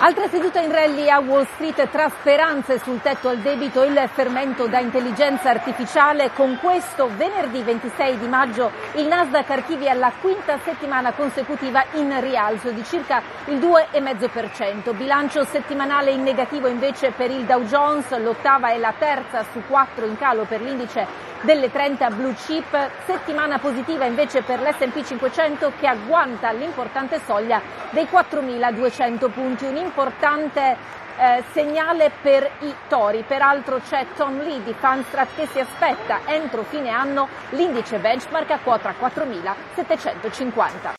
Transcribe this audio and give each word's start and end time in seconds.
Altra 0.00 0.28
seduta 0.28 0.60
in 0.60 0.70
rally 0.70 1.10
a 1.10 1.18
Wall 1.18 1.44
Street 1.54 1.88
tra 1.90 2.08
speranze 2.08 2.78
sul 2.78 3.00
tetto 3.02 3.30
al 3.30 3.38
debito 3.38 3.82
e 3.82 3.88
il 3.88 4.08
fermento 4.12 4.68
da 4.68 4.78
intelligenza 4.78 5.50
artificiale. 5.50 6.30
Con 6.34 6.56
questo 6.60 7.10
venerdì 7.16 7.62
26 7.62 8.18
di 8.18 8.28
maggio 8.28 8.70
il 8.94 9.08
Nasdaq 9.08 9.50
archivia 9.50 9.94
la 9.94 10.12
quinta 10.20 10.56
settimana 10.62 11.10
consecutiva 11.10 11.84
in 11.94 12.16
rialzo 12.20 12.70
di 12.70 12.84
circa 12.84 13.20
il 13.46 13.58
2,5%. 13.58 14.94
Bilancio 14.94 15.44
settimanale 15.44 16.12
in 16.12 16.22
negativo 16.22 16.68
invece 16.68 17.10
per 17.10 17.32
il 17.32 17.42
Dow 17.42 17.64
Jones, 17.64 18.16
l'ottava 18.18 18.70
e 18.70 18.78
la 18.78 18.94
terza 18.96 19.44
su 19.50 19.62
quattro 19.66 20.06
in 20.06 20.16
calo 20.16 20.44
per 20.44 20.62
l'indice 20.62 21.26
delle 21.42 21.70
30 21.70 22.10
blue 22.10 22.34
chip, 22.34 22.90
settimana 23.04 23.58
positiva 23.58 24.04
invece 24.04 24.42
per 24.42 24.60
l'S&P 24.60 25.04
500 25.04 25.72
che 25.78 25.86
agguanta 25.86 26.50
l'importante 26.50 27.20
soglia 27.24 27.60
dei 27.90 28.08
4.200 28.10 29.30
punti, 29.30 29.64
un 29.64 29.76
importante 29.88 30.76
eh, 31.18 31.42
segnale 31.52 32.12
per 32.22 32.48
i 32.60 32.72
tori. 32.88 33.24
Peraltro 33.26 33.80
c'è 33.80 34.06
Tom 34.16 34.38
Lee 34.40 34.62
di 34.62 34.74
Fanstrat 34.78 35.34
che 35.34 35.48
si 35.50 35.58
aspetta 35.58 36.20
entro 36.26 36.62
fine 36.62 36.90
anno 36.90 37.28
l'indice 37.50 37.98
benchmark 37.98 38.50
a 38.50 38.58
quota 38.58 38.94
4.750. 38.98 40.92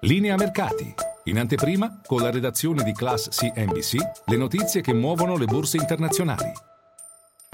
Linea 0.00 0.36
mercati. 0.36 0.94
In 1.24 1.38
anteprima, 1.38 2.00
con 2.06 2.22
la 2.22 2.30
redazione 2.30 2.82
di 2.84 2.92
Class 2.92 3.28
CNBC, 3.28 3.96
le 4.26 4.36
notizie 4.36 4.80
che 4.80 4.94
muovono 4.94 5.36
le 5.36 5.44
borse 5.44 5.76
internazionali. 5.76 6.50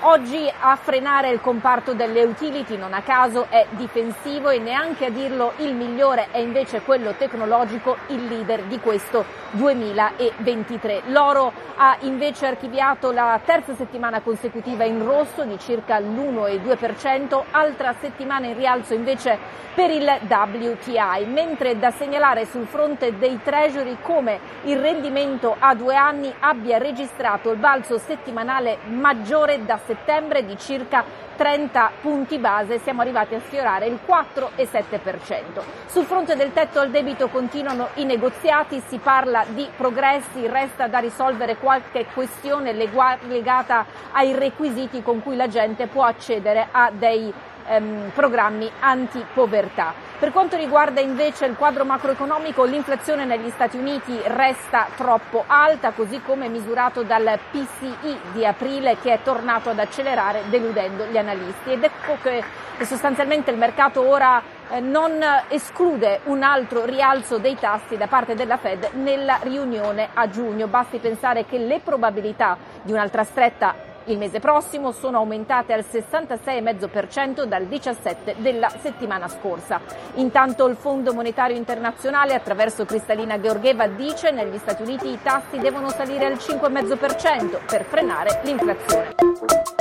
Oggi 0.07 0.53
a 0.61 0.77
frenare 0.77 1.31
il 1.31 1.41
comparto 1.41 1.95
delle 1.95 2.25
utility 2.25 2.77
non 2.77 2.93
a 2.93 3.01
caso 3.01 3.47
è 3.49 3.65
difensivo 3.71 4.51
e 4.51 4.59
neanche 4.59 5.07
a 5.07 5.11
dirlo 5.11 5.55
il 5.57 5.75
migliore 5.75 6.29
è 6.31 6.37
invece 6.37 6.83
quello 6.83 7.15
tecnologico, 7.15 7.97
il 8.09 8.27
leader 8.27 8.65
di 8.65 8.79
questo 8.81 9.25
2023. 9.53 11.05
L'oro 11.07 11.51
ha 11.77 11.97
invece 12.01 12.45
archiviato 12.45 13.13
la 13.13 13.41
terza 13.43 13.75
settimana 13.75 14.21
consecutiva 14.21 14.85
in 14.85 15.03
rosso 15.03 15.43
di 15.45 15.59
circa 15.59 15.99
l'1,2%, 15.99 17.43
altra 17.53 17.95
settimana 17.99 18.47
in 18.47 18.59
rialzo 18.59 18.93
invece 18.93 19.39
per 19.75 19.91
il 19.91 20.07
WTI, 20.29 21.25
mentre 21.27 21.79
da 21.79 21.91
segnalare 21.91 22.45
sul 22.45 22.67
fronte 22.67 23.17
dei 23.17 23.41
treasury 23.43 23.97
come 24.03 24.39
il 24.65 24.79
rendimento 24.79 25.57
a 25.59 25.75
due 25.75 25.97
anni 25.97 26.33
abbia 26.41 26.77
registrato 26.77 27.51
il 27.51 27.59
balzo 27.59 27.97
settimanale 27.97 28.79
maggiore 28.85 29.65
da 29.65 29.79
settimana 29.79 29.93
settembre 29.95 30.45
di 30.45 30.59
circa 30.59 31.05
30 31.37 31.91
punti 32.01 32.39
base, 32.39 32.79
siamo 32.79 33.01
arrivati 33.01 33.35
a 33.35 33.41
sfiorare 33.41 33.87
il 33.87 33.99
4,7%. 34.07 35.63
Sul 35.87 36.05
fronte 36.05 36.37
del 36.37 36.53
tetto 36.53 36.81
al 36.81 36.91
debito 36.91 37.29
continuano 37.29 37.89
i 37.95 38.05
negoziati, 38.05 38.83
si 38.87 38.99
parla 38.99 39.45
di 39.49 39.69
progressi, 39.77 40.47
resta 40.47 40.87
da 40.87 40.99
risolvere 40.99 41.57
qualche 41.57 42.07
questione 42.13 42.73
legata 42.73 43.87
ai 44.13 44.33
requisiti 44.33 45.03
con 45.03 45.23
cui 45.23 45.37
la 45.37 45.49
gente 45.49 45.87
può 45.87 46.05
accedere 46.05 46.69
a 46.71 46.91
dei 46.93 47.33
ehm, 47.67 48.11
programmi 48.15 48.71
anti-povertà. 48.81 49.95
Per 50.19 50.33
quanto 50.33 50.57
riguarda 50.57 51.01
invece 51.01 51.45
il 51.45 51.57
quadro 51.57 51.85
macroeconomico, 51.85 52.65
l'inflazione 52.65 53.25
negli 53.25 53.51
Stati 53.51 53.77
Uniti 53.77 54.19
resta 54.25 54.87
troppo 54.97 55.45
alta, 55.47 55.91
così 55.91 56.21
come 56.23 56.49
misurato 56.49 57.03
dal 57.03 57.39
PCI 57.51 58.19
di 58.33 58.47
aprile 58.47 58.97
che 59.03 59.13
è 59.13 59.23
tornato 59.23 59.71
ad 59.71 59.79
accelerare 59.79 60.45
deludendo 60.49 61.05
gli 61.07 61.19
analisti. 61.19 61.73
Ed 61.73 61.85
ecco 61.85 62.17
che 62.23 62.43
sostanzialmente 62.85 63.51
il 63.51 63.59
mercato 63.59 64.07
ora 64.07 64.41
eh, 64.71 64.81
non 64.81 65.23
esclude 65.49 66.21
un 66.25 66.43
altro 66.43 66.85
rialzo 66.85 67.39
dei 67.39 67.57
tassi 67.59 67.97
da 67.97 68.07
parte 68.07 68.35
della 68.35 68.57
Fed 68.57 68.91
nella 68.95 69.39
riunione 69.43 70.09
a 70.15 70.29
giugno. 70.29 70.69
Basti 70.69 70.99
pensare 70.99 71.45
che 71.45 71.59
le 71.59 71.81
probabilità 71.81 72.57
di 72.83 72.93
un'altra 72.93 73.25
stretta 73.25 73.93
il 74.07 74.19
mese 74.19 74.41
prossimo 74.41 74.93
sono 74.93 75.19
aumentate 75.19 75.73
al 75.73 75.85
66,5% 75.91 77.45
dal 77.45 77.67
17 77.67 78.37
della 78.39 78.69
settimana 78.69 79.29
scorsa. 79.29 79.81
Intanto 80.15 80.67
il 80.67 80.77
Fondo 80.77 81.13
Monetario 81.15 81.57
Internazionale 81.57 82.35
attraverso 82.35 82.85
Cristalina 82.85 83.41
Georgieva 83.41 83.87
dice 83.87 84.29
che 84.29 84.33
negli 84.33 84.59
Stati 84.59 84.83
Uniti 84.83 85.09
i 85.09 85.19
tassi 85.23 85.59
devono 85.59 85.89
salire 85.89 86.27
al 86.27 86.35
5,5% 86.35 87.59
per 87.67 87.85
frenare 87.85 88.41
l'inflazione. 88.43 89.74